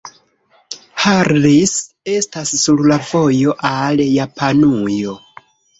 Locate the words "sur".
2.65-2.83